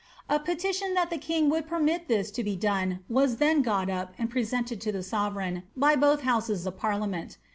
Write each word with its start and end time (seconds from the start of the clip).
A 0.27 0.39
petition 0.39 0.95
that 0.95 1.11
the 1.11 1.19
king: 1.19 1.47
would 1.51 1.67
permit 1.67 2.07
this 2.07 2.31
to 2.31 2.43
be 2.43 2.55
done 2.55 3.01
was 3.07 3.35
then 3.35 3.63
fot 3.63 3.87
up 3.87 4.15
ana 4.17 4.29
presented 4.29 4.81
to 4.81 4.91
the 4.91 5.03
sovereign 5.03 5.61
by 5.77 5.95
both 5.95 6.21
houses 6.21 6.65
of 6.65 6.75
parliament. 6.77 7.37